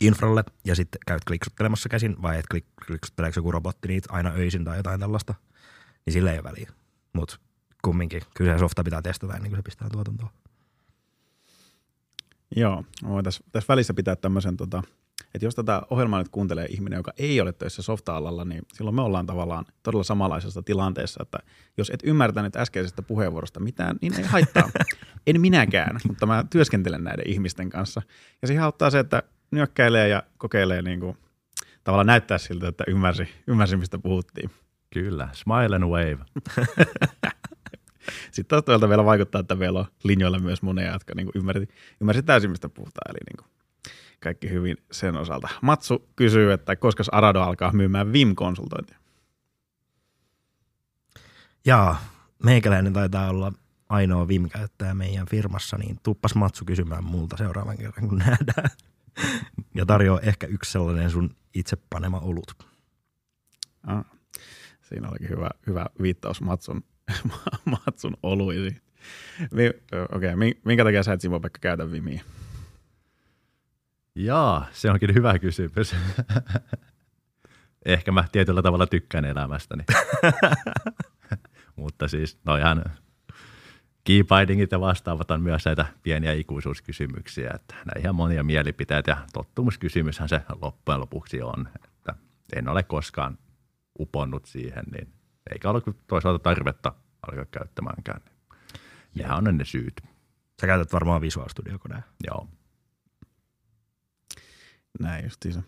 [0.00, 4.64] infralle ja sitten käyt kliksuttelemassa käsin vai et klik, kliksutteleeko joku robotti niitä aina öisin
[4.64, 5.34] tai jotain tällaista,
[6.06, 6.70] niin sillä ei ole väliä.
[7.12, 7.38] Mutta
[7.82, 10.30] kumminkin, kyllä se softa pitää testata ennen kuin se pistää tuotantoon.
[12.56, 12.84] Joo,
[13.24, 14.82] tässä, tässä välissä pitää tämmöisen, tota,
[15.36, 19.02] että jos tätä ohjelmaa nyt kuuntelee ihminen, joka ei ole töissä softa-alalla, niin silloin me
[19.02, 21.38] ollaan tavallaan todella samanlaisessa tilanteessa, että
[21.76, 24.70] jos et ymmärtänyt äskeisestä puheenvuorosta mitään, niin ei haittaa.
[25.26, 28.02] en minäkään, mutta mä työskentelen näiden ihmisten kanssa.
[28.42, 31.16] Ja siihen auttaa se, että nyökkäilee ja kokeilee niin kuin,
[31.84, 34.50] tavallaan näyttää siltä, että ymmärsi, ymmärsi mistä puhuttiin.
[34.90, 36.18] Kyllä, smile and wave.
[38.32, 41.68] Sitten taas vielä vaikuttaa, että meillä on linjoilla myös monia, jotka niin ymmärsi,
[42.00, 43.10] ymmärsi täysin, mistä puhutaan.
[43.10, 43.55] Eli niin kuin
[44.26, 45.48] kaikki hyvin sen osalta.
[45.62, 48.98] Matsu kysyy, että koska Arado alkaa myymään VIM-konsultointia?
[51.64, 52.04] Jaa,
[52.44, 53.52] meikäläinen taitaa olla
[53.88, 58.70] ainoa VIM-käyttäjä meidän firmassa, niin tuppas Matsu kysymään multa seuraavan kerran, kun nähdään.
[59.74, 62.66] ja tarjoaa ehkä yksi sellainen sun itse panema olut.
[63.82, 64.04] Ah,
[64.82, 66.84] siinä olikin hyvä, hyvä viittaus Matsun,
[67.86, 68.82] Matsun oluisiin.
[69.52, 72.22] Okei, okay, minkä takia sä et Simo-Pekka käytä Vimiä?
[74.16, 75.96] Jaa, se onkin hyvä kysymys.
[77.84, 79.84] Ehkä mä tietyllä tavalla tykkään elämästäni.
[81.76, 82.84] Mutta siis no ihan
[84.04, 90.28] keybindingit ja vastaavat on myös näitä pieniä ikuisuuskysymyksiä, että näin ihan monia mielipiteitä ja tottumuskysymyshän
[90.28, 92.14] se loppujen lopuksi on, että
[92.56, 93.38] en ole koskaan
[93.98, 95.12] uponnut siihen, niin
[95.52, 98.20] eikä ole toisaalta tarvetta alkaa käyttämäänkään.
[99.14, 100.00] Nehän on ne syyt.
[100.60, 102.02] Sä käytät varmaan Visual Studio Codea.
[102.26, 102.48] Joo.
[105.00, 105.62] Näin justiinsa.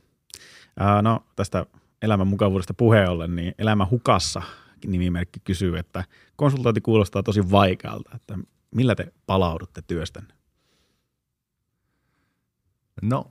[1.02, 1.66] no tästä
[2.02, 4.42] elämän mukavuudesta puheen ollen, niin Elämä hukassa
[4.86, 6.04] nimimerkki kysyy, että
[6.36, 8.38] konsultointi kuulostaa tosi vaikealta, että
[8.70, 10.34] millä te palaudutte työstänne?
[13.02, 13.30] No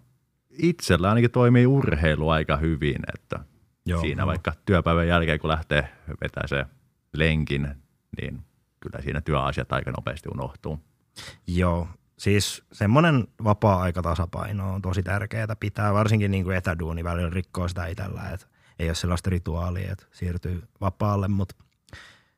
[0.49, 3.39] itsellä ainakin toimii urheilu aika hyvin, että
[3.85, 4.27] Joo, siinä no.
[4.27, 5.89] vaikka työpäivän jälkeen kun lähtee
[6.21, 6.65] vetää se
[7.13, 7.67] lenkin,
[8.21, 8.41] niin
[8.79, 10.79] kyllä siinä työasiat aika nopeasti unohtuu.
[11.47, 17.85] Joo, siis semmoinen vapaa-aikatasapaino on tosi tärkeää pitää, varsinkin niin kuin etäduuni välillä rikkoo sitä
[17.85, 18.47] itsellä, että
[18.79, 21.55] ei ole sellaista rituaalia, että siirtyy vapaalle, mutta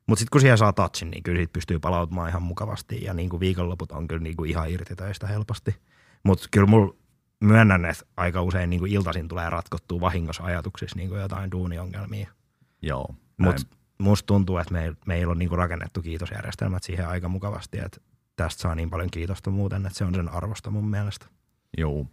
[0.09, 3.29] mutta sitten kun siellä saa touchin, niin kyllä siitä pystyy palautumaan ihan mukavasti ja niin
[3.29, 5.75] kuin viikonloput on kyllä niin kuin ihan irti töistä helposti.
[6.23, 6.95] Mutta kyllä mulla
[7.39, 12.29] myönnän, että aika usein niin kuin iltaisin tulee ratkottua vahingossa ajatuksissa niin kuin jotain duuniongelmia.
[12.81, 13.15] Joo.
[13.37, 13.61] Mutta
[13.97, 18.01] musta tuntuu, että meillä meil on niin kuin rakennettu kiitosjärjestelmät siihen aika mukavasti, että
[18.43, 21.25] tästä saa niin paljon kiitosta muuten, että se on sen arvosta mun mielestä.
[21.77, 22.05] Joo.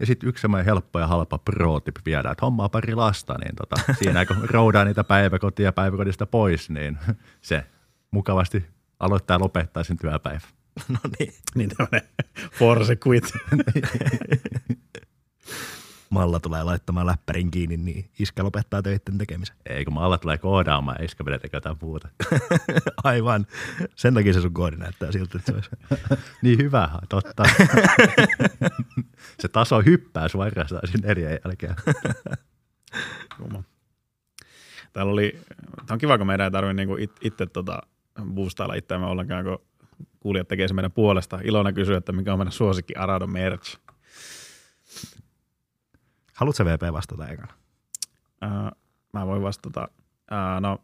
[0.00, 3.76] Ja sitten yksi semmoinen helppo ja halpa pro-tip viedään, että hommaa pari lasta, niin tota,
[4.02, 6.98] siinä kun roudaa niitä päiväkotia ja päiväkodista pois, niin
[7.40, 7.66] se
[8.10, 8.66] mukavasti
[9.00, 10.40] aloittaa ja lopettaa sen työpäivän.
[10.88, 11.34] No niin.
[11.54, 12.08] Niin tämmöinen
[12.52, 13.24] force quit.
[16.10, 19.56] Malla tulee laittamaan läppärin kiinni, niin iskä lopettaa töiden tekemisen.
[19.66, 22.08] Ei, kun Malla tulee koodaamaan ja iskä menee tekemään jotain muuta.
[23.04, 23.46] Aivan.
[23.96, 25.70] Sen takia se sun koodi näyttää siltä, että se olisi.
[26.42, 27.42] niin hyvä, totta.
[29.40, 31.74] se taso hyppää suorastaan siinä eri jälkeen.
[34.92, 35.40] Täällä oli,
[35.76, 37.82] tämä on kiva, kun meidän ei tarvitse niinku itse tota,
[38.34, 39.58] boostailla itseämme ollenkaan, kun
[40.20, 41.38] kuulijat tekee se meidän puolesta.
[41.44, 43.78] Ilona kysyy, että mikä on meidän suosikki Arado merch.
[46.38, 47.52] Haluatko VP vastata ekana?
[48.44, 48.78] Uh,
[49.12, 49.88] mä voin vastata.
[50.32, 50.78] Uh, no,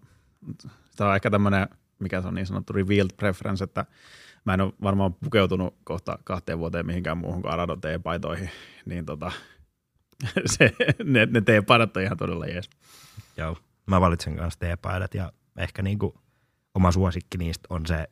[0.96, 3.86] tämä on ehkä tämmöinen, mikä se on niin sanottu revealed preference, että
[4.44, 8.50] mä en ole varmaan pukeutunut kohta kahteen vuoteen mihinkään muuhun kuin Arado T-paitoihin,
[8.86, 9.32] niin tota,
[10.46, 10.72] se,
[11.04, 12.70] ne, ne T-paidat on ihan todella jees.
[13.36, 16.20] Joo, mä valitsen kanssa T-paidat ja ehkä niinku
[16.74, 18.08] oma suosikki niistä on se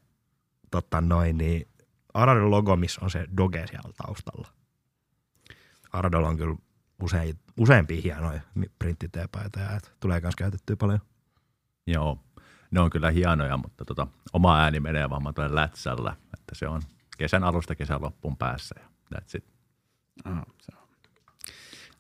[0.71, 1.69] totta noin, niin
[2.15, 4.49] Aradon logo, missä on se doge siellä taustalla.
[5.93, 6.57] Aradolla on kyllä
[7.03, 8.41] usein, useampia hienoja
[8.79, 11.01] printtiteepaita ja tulee myös käytettyä paljon.
[11.87, 12.19] Joo,
[12.71, 16.83] ne on kyllä hienoja, mutta tota, oma ääni menee vaan tuolle lätsällä, että se on
[17.19, 19.45] kesän alusta kesän loppuun päässä ja that's it.
[20.25, 20.89] Aha, se on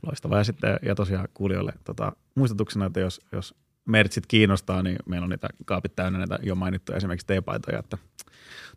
[0.06, 0.38] loistavaa.
[0.38, 5.30] Ja sitten ja tosiaan kuulijoille tota, muistutuksena, että jos, jos mertsit kiinnostaa, niin meillä on
[5.30, 7.98] niitä kaapit täynnä näitä jo mainittuja esimerkiksi teepaitoja, että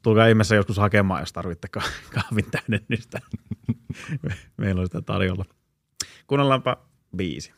[0.02, 1.82] tulkaa ihmeessä joskus hakemaan, jos tarvitte ka-
[2.16, 3.22] kaapin täydennystä.
[4.58, 5.46] meillä on sitä tarjolla.
[6.28, 6.78] Kuunnellaanpa
[7.18, 7.54] biisi.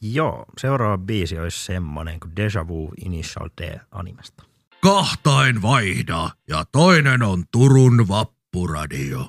[0.00, 4.42] Joo, seuraava biisi olisi semmonen kuin Deja Vu Initial D animesta.
[4.80, 9.28] Kahtain vaihda ja toinen on Turun vappuradio.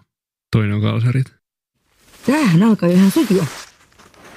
[0.51, 1.35] Toinen on kalsarit.
[2.25, 3.45] Tämähän alkaa ihan sujua.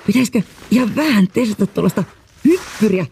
[0.06, 2.04] Pitäisikö ihan vähän testata tuollaista
[2.44, 3.06] hyppyriä?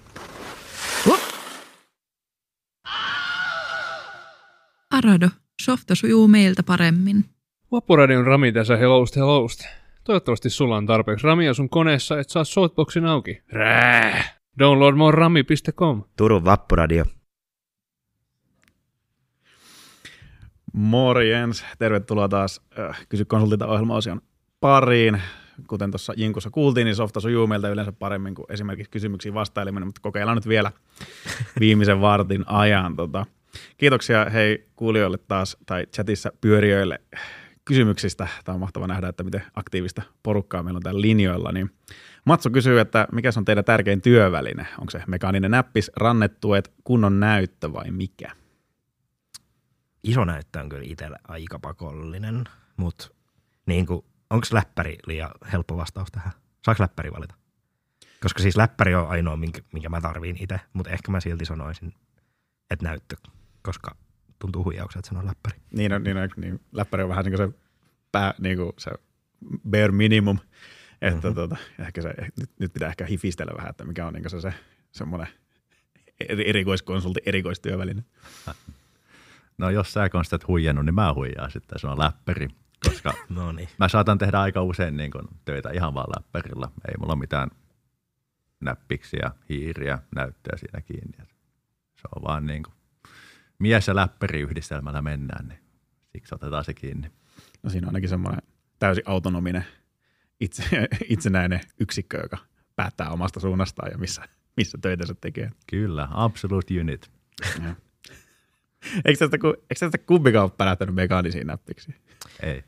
[4.90, 5.28] Arado,
[5.62, 7.24] softa sujuu meiltä paremmin.
[7.72, 9.60] Vappuradion Rami tässä helloust helloust.
[10.08, 13.42] Toivottavasti sulla on tarpeeksi ramia sun koneessa, et saa shortboxin auki.
[13.52, 14.24] Rää!
[14.58, 16.02] Download more rami.com.
[16.16, 17.04] Turun Vappuradio.
[20.72, 24.20] Morjens, tervetuloa taas äh, Kysy konsultilta ohjelmaosion
[24.60, 25.22] pariin.
[25.66, 30.00] Kuten tuossa Jinkussa kuultiin, niin softa sujuu meiltä yleensä paremmin kuin esimerkiksi kysymyksiin vastaileminen, mutta
[30.00, 30.72] kokeillaan nyt vielä
[31.60, 32.96] viimeisen vartin ajan.
[32.96, 33.26] Tota,
[33.76, 37.00] kiitoksia hei kuulijoille taas tai chatissa pyörijöille
[37.68, 38.28] kysymyksistä.
[38.44, 41.52] Tämä on mahtava nähdä, että miten aktiivista porukkaa meillä on täällä linjoilla.
[41.52, 41.70] Niin
[42.24, 44.66] Matsu kysyy, että mikä on teidän tärkein työväline?
[44.78, 48.32] Onko se mekaaninen näppis, rannettuet, kunnon näyttö vai mikä?
[50.02, 52.44] Iso näyttö on kyllä itselle aika pakollinen,
[52.76, 53.08] mutta
[53.66, 53.86] niin
[54.30, 56.32] onko läppäri liian helppo vastaus tähän?
[56.64, 57.34] Saako läppäri valita?
[58.22, 61.94] Koska siis läppäri on ainoa, minkä, minkä mä tarviin itse, mutta ehkä mä silti sanoisin,
[62.70, 63.16] että näyttö,
[63.62, 63.96] koska
[64.38, 65.58] tuntuu huijaukselta, että sanoa läppäri.
[65.70, 67.58] Niin, on, niin, on, niin läppäri on vähän niin kuin se,
[68.12, 68.90] pää, niin kuin se
[69.70, 70.38] bare minimum,
[71.02, 71.34] että mm-hmm.
[71.34, 74.52] tota, ehkä se, nyt, nyt, pitää ehkä hifistellä vähän, että mikä on niin se, se
[74.92, 75.28] semmoinen
[76.28, 78.04] erikoiskonsultti, erikoistyöväline.
[79.58, 82.48] No jos sä on sitä huijannut, niin mä huijaan sitten, se on läppäri.
[82.84, 83.68] Koska no niin.
[83.78, 86.68] mä saatan tehdä aika usein niin kun, töitä ihan vaan läppärillä.
[86.88, 87.50] Ei mulla ole mitään
[88.60, 91.16] näppiksiä, hiiriä, näyttöä siinä kiinni.
[91.96, 92.74] Se on vaan niin kuin,
[93.58, 95.58] mies ja läppäri yhdistelmällä mennään, niin
[96.12, 97.10] siksi otetaan se kiinni.
[97.62, 98.42] No siinä on ainakin semmoinen
[98.78, 99.64] täysin autonominen
[100.40, 100.64] itse,
[101.08, 102.38] itsenäinen yksikkö, joka
[102.76, 104.22] päättää omasta suunnastaan ja missä,
[104.56, 105.50] missä töitä se tekee.
[105.70, 107.10] Kyllä, absolute unit.
[109.04, 111.94] Eikö tästä, eikö tästä kumpikaan ole pärähtänyt mekaanisiin näppiksi?
[112.42, 112.64] Ei.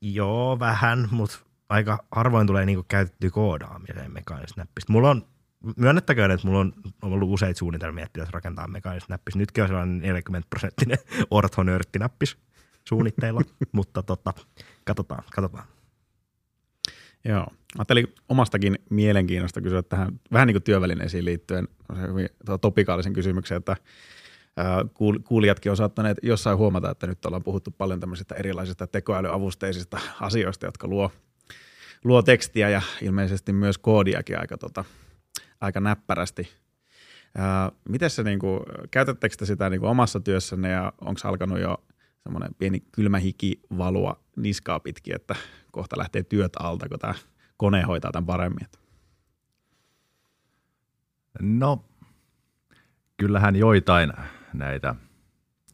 [0.00, 4.92] Joo, vähän, mutta aika harvoin tulee niinku käytetty koodaamiseen mekaanista näppistä.
[4.92, 5.26] Mulla on,
[5.76, 6.72] myönnettäköön, että mulla on
[7.02, 9.38] ollut useita suunnitelmia, että pitäisi rakentaa mekaanista näppistä.
[9.38, 10.98] Nytkin on sellainen 40 prosenttinen
[11.30, 12.36] orthonörttinäppis
[12.88, 13.40] suunnitteilla,
[13.72, 14.32] mutta tota,
[14.84, 15.64] katsotaan, katsotaan.
[17.24, 17.46] Joo.
[17.78, 21.68] Ajattelin omastakin mielenkiinnosta kysyä tähän vähän niin kuin työvälineisiin liittyen
[22.08, 22.28] hyvin
[22.60, 23.76] topikaalisen kysymyksen, että
[25.24, 30.88] kuulijatkin on saattaneet jossain huomata, että nyt ollaan puhuttu paljon tämmöisistä erilaisista tekoälyavusteisista asioista, jotka
[30.88, 31.10] luo,
[32.04, 34.84] luo tekstiä ja ilmeisesti myös koodiakin aika, tota,
[35.62, 36.48] aika näppärästi.
[37.88, 41.84] miten se, niin kuin, käytättekö te sitä niin kuin omassa työssänne ja onko alkanut jo
[42.22, 45.34] semmoinen pieni kylmä hiki valua niskaa pitkin, että
[45.70, 47.14] kohta lähtee työt alta, kun tämä
[47.56, 48.68] kone hoitaa tämän paremmin?
[51.40, 51.84] No,
[53.16, 54.12] kyllähän joitain
[54.52, 54.94] näitä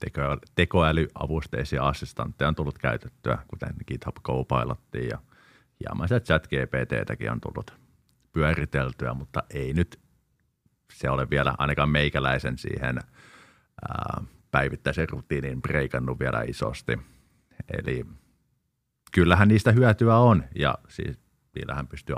[0.01, 5.18] teko- tekoälyavusteisia assistantteja on tullut käytettyä, kuten GitHub Copilottia ja
[5.81, 7.88] hieman se chat GPTtäkin on tullut
[8.38, 10.01] pyöriteltyä, mutta ei nyt
[10.92, 12.98] se ole vielä ainakaan meikäläisen siihen
[13.88, 16.98] ää, päivittäisen rutiinin breikannut vielä isosti.
[17.79, 18.07] Eli
[19.12, 21.18] kyllähän niistä hyötyä on ja siis
[21.55, 22.16] niillähän pystyy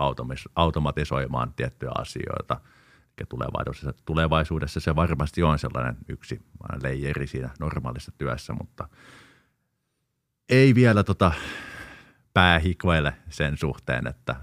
[0.54, 2.60] automatisoimaan tiettyjä asioita–
[3.28, 6.42] tulevaisuudessa, tulevaisuudessa se varmasti on sellainen yksi
[6.82, 8.88] leijeri siinä normaalissa työssä, mutta
[10.48, 11.32] ei vielä tota
[12.34, 12.58] pää
[13.28, 14.36] sen suhteen, että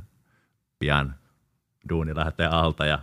[0.79, 1.15] pian
[1.89, 3.00] duuni lähtee alta ja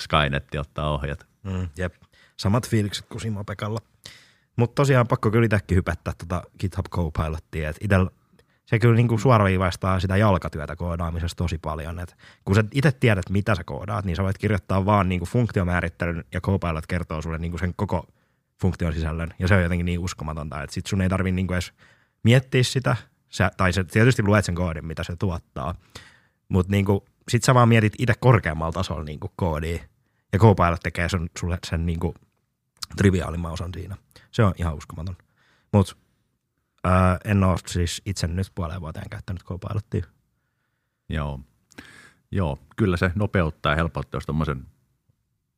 [0.00, 1.26] Skynet ottaa ohjat.
[1.42, 1.94] Mm, jep.
[2.36, 3.78] Samat fiilikset kuin Simo Pekalla.
[4.56, 7.72] Mutta tosiaan pakko kyllä itsekin hypättää tota GitHub Copilottia.
[7.80, 8.10] Itsellä
[8.66, 11.98] se kyllä niin kuin suoraviivaistaa sitä jalkatyötä koodaamisessa tosi paljon.
[11.98, 15.28] Et kun sä itse tiedät, mitä sä koodaat, niin sä voit kirjoittaa vaan niin kuin
[15.28, 18.06] funktiomäärittelyn ja Copilot kertoo sulle niin kuin sen koko
[18.60, 19.34] funktion sisällön.
[19.38, 21.72] Ja se on jotenkin niin uskomatonta, että sit sun ei tarvi niin kuin edes
[22.22, 22.96] miettiä sitä,
[23.28, 25.74] sä, tai sä tietysti luet sen koodin, mitä se tuottaa,
[26.48, 29.84] mutta niin kuin, sit sä vaan mietit itse korkeammalla tasolla niin kuin koodia,
[30.32, 32.14] ja Copilot tekee sun, sulle sen niin kuin
[32.96, 33.96] triviaalimman osan siinä.
[34.30, 35.16] Se on ihan uskomaton.
[35.72, 35.96] Mutta
[36.86, 36.92] Öö,
[37.24, 40.04] en ole siis itse nyt puoleen vuoteen käyttänyt Copilottia.
[41.08, 41.40] Joo.
[42.30, 44.66] Joo, kyllä se nopeuttaa ja helpottaa jos tuommoisen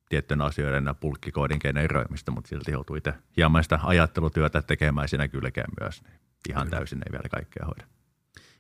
[0.09, 5.71] tiettyjen asioiden ja pulkkikoodin generoimista, mutta silti joutuu itse hieman sitä ajattelutyötä tekemään siinä kylkeen
[5.81, 6.03] myös.
[6.03, 6.13] Niin
[6.51, 6.79] ihan kyllä.
[6.79, 7.85] täysin ei vielä kaikkea hoida.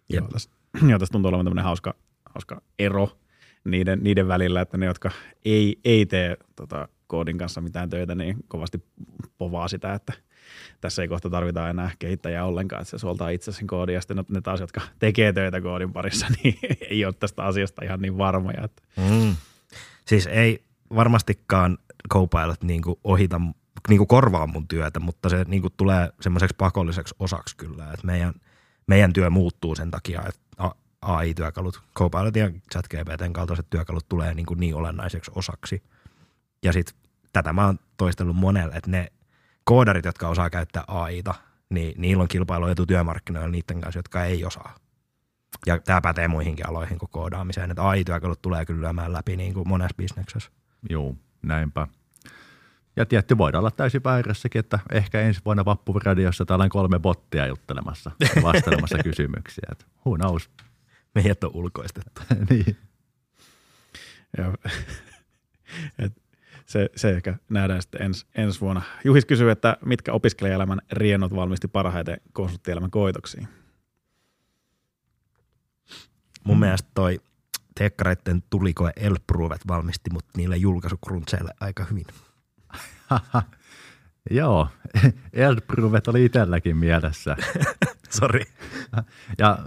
[0.08, 0.50] Joo, tässä,
[0.90, 1.94] joo, tässä tuntuu olevan tämmöinen hauska,
[2.36, 3.18] hauska ero
[3.64, 5.10] niiden, niiden välillä, että ne, jotka
[5.44, 8.84] ei, ei tee tota, koodin kanssa mitään töitä, niin kovasti
[9.38, 10.12] povaa sitä, että
[10.80, 14.24] tässä ei kohta tarvita enää kehittäjää ollenkaan, että se suoltaa itse sen koodin, ja sitten
[14.28, 16.58] ne taas, jotka tekee töitä koodin parissa, niin
[16.90, 18.64] ei ole tästä asiasta ihan niin varmoja.
[18.64, 18.82] Että.
[18.96, 19.36] Mm.
[20.06, 20.62] Siis ei
[20.94, 21.78] varmastikaan
[22.12, 23.40] Copilot niinku ohita,
[23.88, 28.34] niinku korvaa mun työtä, mutta se niinku tulee semmoiseksi pakolliseksi osaksi kyllä, että meidän,
[28.86, 30.40] meidän työ muuttuu sen takia, että
[31.02, 35.82] AI-työkalut, Copilot ja ChatGPTn kaltaiset työkalut tulee niin, kuin niin olennaiseksi osaksi.
[36.62, 36.94] Ja sitten
[37.32, 39.12] tätä mä oon toistellut monelle, että ne
[39.64, 41.34] koodarit, jotka osaa käyttää AIta,
[41.70, 44.74] niin niillä on kilpailuetu työmarkkinoilla niiden kanssa, jotka ei osaa.
[45.66, 49.68] Ja tämä pätee muihinkin aloihin kuin koodaamiseen, että AI-työkalut tulee kyllä lyömään läpi niin kuin
[49.68, 50.50] monessa bisneksessä.
[50.90, 51.86] Joo, näinpä.
[52.96, 57.46] Ja tietty voidaan olla täysin väärässäkin, että ehkä ensi vuonna Vappuradiossa täällä on kolme bottia
[57.46, 58.10] juttelemassa,
[58.42, 59.68] vastailemassa kysymyksiä.
[59.72, 60.50] Että who knows?
[61.16, 62.20] Meidät on ulkoistettu.
[62.50, 62.76] niin.
[64.38, 64.54] Ja,
[66.04, 66.12] et
[66.66, 68.82] se, se ehkä nähdään sitten ens, ensi vuonna.
[69.04, 73.48] Juhis kysyy, että mitkä opiskelijaelämän riennot valmisti parhaiten konsulttielämän koitoksiin?
[76.44, 77.20] Mun mielestä toi
[77.74, 82.06] teekkareiden tulikoe Elpruvet valmisti mut niille julkaisukruntseille aika hyvin.
[84.30, 84.68] Joo,
[85.32, 87.36] Elpruvet oli itselläkin mielessä.
[88.10, 88.44] Sori.
[89.38, 89.58] ja,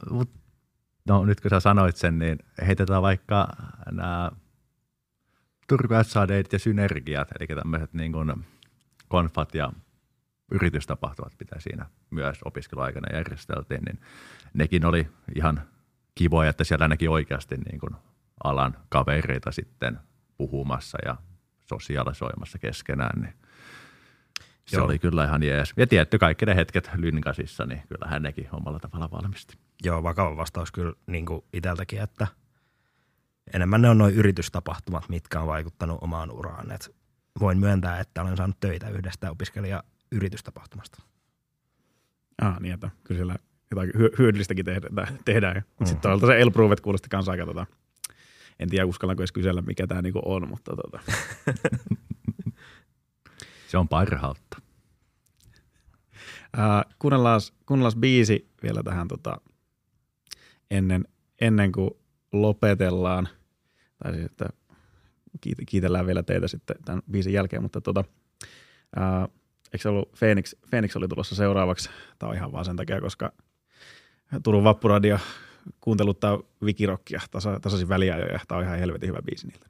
[1.09, 3.47] no nyt kun sä sanoit sen, niin heitetään vaikka
[3.91, 4.31] nämä
[5.67, 8.45] Turku SAD ja synergiat, eli tämmöiset niin kuin
[9.07, 9.71] konfat ja
[10.51, 13.99] yritystapahtumat, mitä siinä myös opiskeluaikana järjesteltiin, niin
[14.53, 15.61] nekin oli ihan
[16.15, 17.95] kivoja, että siellä näki oikeasti niin kuin
[18.43, 19.99] alan kavereita sitten
[20.37, 21.17] puhumassa ja
[21.59, 23.33] sosiaalisoimassa keskenään, niin
[24.69, 24.85] se Joo.
[24.85, 25.73] oli kyllä ihan jees.
[25.77, 29.57] Ja tietty kaikki ne hetket Lynkasissa, niin kyllä nekin omalla tavalla valmisti.
[29.83, 32.27] Joo, vakava vastaus kyllä niin kuin itseltäkin, että
[33.53, 36.71] enemmän ne on noin yritystapahtumat, mitkä on vaikuttanut omaan uraan.
[36.71, 36.95] Et
[37.39, 41.01] voin myöntää, että olen saanut töitä yhdestä opiskelija yritystapahtumasta.
[42.41, 43.35] Ah, niin, että kyllä siellä
[43.71, 45.19] jotain hyödyllistäkin tehdään.
[45.25, 45.55] tehdään.
[45.55, 45.85] Mm.
[45.85, 47.65] Sitten toisaalta se Elprovet kuulosti kanssa aika tota,
[48.59, 50.99] en tiedä uskallanko edes kysellä, mikä tämä niinku on, mutta tota.
[53.67, 54.48] se on parhautta.
[56.57, 57.41] Uh, kuunnellaan,
[57.99, 59.41] biisi vielä tähän tota,
[60.71, 61.05] ennen,
[61.41, 61.91] ennen kuin
[62.33, 63.29] lopetellaan.
[64.03, 64.45] Tai siis, että
[65.67, 68.03] kiitellään vielä teitä sitten tämän biisin jälkeen, mutta tota,
[68.97, 69.33] uh,
[69.73, 71.89] eikö se ollut Phoenix, Phoenix oli tulossa seuraavaksi?
[72.19, 73.31] Tämä on ihan vaan sen takia, koska
[74.43, 75.19] Turun Vappuradio
[75.81, 78.39] kuunteluttaa vikirokkia tasa, tasaisin väliajoja.
[78.47, 79.69] Tämä on ihan helvetin hyvä biisi niiltä.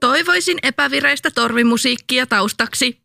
[0.00, 2.99] Toivoisin epävireistä torvimusiikkia taustaksi.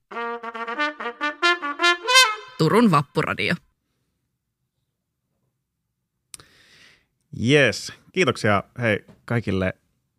[2.57, 3.55] Turun Vappuradio.
[7.49, 7.93] Yes.
[8.11, 9.73] Kiitoksia hei kaikille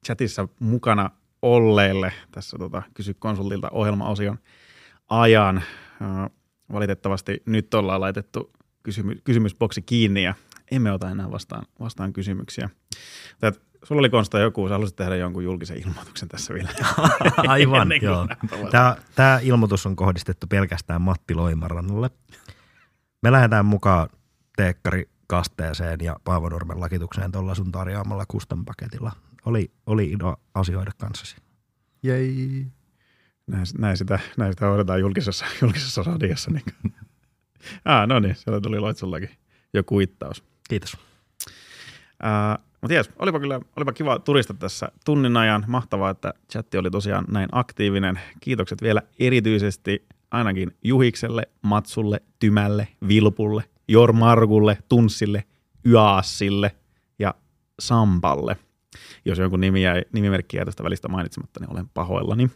[0.06, 1.10] chatissa mukana
[1.42, 4.38] olleille tässä tota, Kysy konsultilta ohjelmaosion
[5.08, 5.62] ajan.
[6.72, 10.34] Valitettavasti nyt ollaan laitettu kysymy- kysymysboksi kiinni ja
[10.70, 12.70] emme ota enää vastaan, vastaan kysymyksiä.
[13.40, 16.68] Tät, sulla oli Konsta joku, sä haluaisit tehdä jonkun julkisen ilmoituksen tässä vielä.
[17.48, 18.28] Aivan, joo.
[18.70, 22.10] Tämä, tämä ilmoitus on kohdistettu pelkästään Matti Loimarannalle.
[23.22, 24.08] Me lähdetään mukaan
[24.56, 29.12] teekkari kasteeseen ja Paavo Nurmen lakitukseen tuolla sun tarjoamalla kustan paketilla.
[29.46, 31.36] Oli, oli ilo asioida kanssasi.
[32.02, 32.66] Jei.
[33.46, 36.50] Näin, näin, sitä, näin sitä hoidetaan julkisessa, julkisessa radiossa.
[36.50, 36.64] Niin.
[37.84, 39.30] ah, no niin, siellä tuli Loitsullakin
[39.74, 40.44] jo kuittaus.
[40.68, 40.96] Kiitos.
[42.22, 45.64] Uh, mutta jes, olipa kyllä olipa kiva turista tässä tunnin ajan.
[45.66, 48.20] Mahtavaa, että chatti oli tosiaan näin aktiivinen.
[48.40, 55.44] Kiitokset vielä erityisesti ainakin Juhikselle, Matsulle, Tymälle, Vilpulle, Jormargulle, Tunssille,
[55.86, 56.76] Yaassille
[57.18, 57.34] ja
[57.80, 58.56] Sampalle.
[59.24, 62.50] Jos jonkun nimi jäi, nimimerkki jäi tästä välistä mainitsematta, niin olen pahoillani.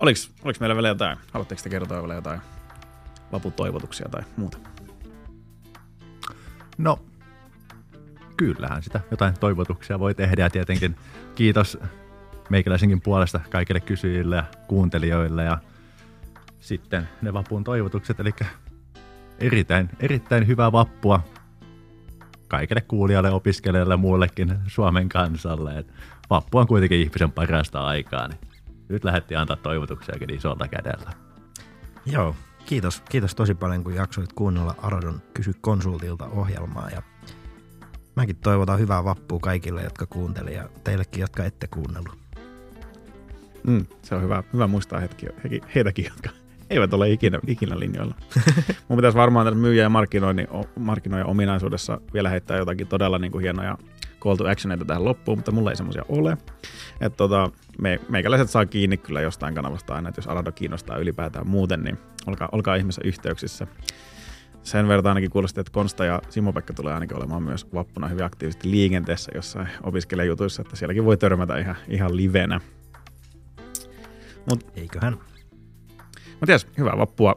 [0.00, 1.18] Oliko, oliko meillä vielä jotain?
[1.32, 2.40] Haluatteko te kertoa vielä jotain
[3.32, 4.58] vaputoivotuksia tai muuta?
[6.78, 6.98] No,
[8.40, 10.96] kyllähän sitä jotain toivotuksia voi tehdä ja tietenkin
[11.34, 11.78] kiitos
[12.48, 15.58] meikäläisenkin puolesta kaikille kysyjille ja kuuntelijoille ja
[16.60, 18.30] sitten ne vapun toivotukset, eli
[19.38, 21.24] erittäin, erittäin hyvää vappua
[22.48, 25.78] kaikille kuulijalle, opiskelijalle ja muullekin Suomen kansalle.
[25.78, 25.92] Et
[26.30, 28.40] vappu on kuitenkin ihmisen parasta aikaa, niin
[28.88, 31.10] nyt lähdettiin antaa toivotuksiakin isolta kädellä.
[32.06, 32.36] Joo,
[32.66, 36.90] kiitos, kiitos tosi paljon, kun jaksoit kuunnella Aradon Kysy konsultilta ohjelmaa.
[36.90, 37.02] Ja
[38.16, 42.18] mäkin toivotan hyvää vappua kaikille, jotka kuuntelivat ja teillekin, jotka ette kuunnellut.
[43.66, 46.30] Mm, se on hyvä, hyvä muistaa hetki, he, heitäkin, jotka
[46.70, 48.14] eivät ole ikinä, ikinä linjoilla.
[48.88, 50.48] Mun pitäisi varmaan tässä myyjä ja markkinoinnin,
[50.78, 53.78] markkinoinnin ominaisuudessa vielä heittää jotakin todella niin kuin hienoja
[54.20, 56.38] call to actioneita tähän loppuun, mutta mulla ei semmoisia ole.
[57.00, 61.48] Että tota, me, meikäläiset saa kiinni kyllä jostain kanavasta aina, että jos Arado kiinnostaa ylipäätään
[61.48, 63.66] muuten, niin olkaa, olkaa ihmeessä yhteyksissä.
[64.62, 68.70] Sen verran ainakin kuulosti, että Konsta ja Simo-Pekka tulee ainakin olemaan myös vappuna hyvin aktiivisesti
[68.70, 72.60] liikenteessä jossain opiskelijajutuissa, että sielläkin voi törmätä ihan, ihan livenä.
[74.50, 75.16] Mut, Eiköhän.
[76.32, 77.34] Mutta jes, hyvää vappua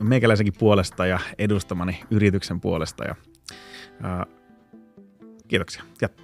[0.00, 3.04] meikäläisenkin puolesta ja edustamani yrityksen puolesta.
[3.04, 3.14] Ja,
[4.02, 4.26] ää,
[5.48, 5.82] kiitoksia.
[6.04, 6.22] Jat-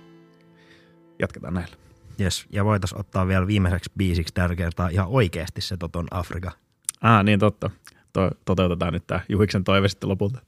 [1.18, 1.76] jatketaan näillä.
[2.20, 6.52] Yes, ja voitaisiin ottaa vielä viimeiseksi biisiksi tällä kertaa ihan oikeasti se Toton Afrika.
[7.00, 7.70] Ah, niin totta.
[8.18, 10.38] To- toteutetaan nyt tämä Juhiksen toive sitten lopulta.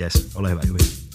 [0.00, 1.09] Yes, ole hyvä Juhi.